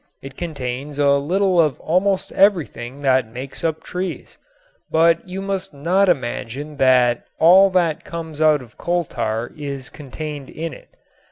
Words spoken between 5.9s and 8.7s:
imagine that all that comes out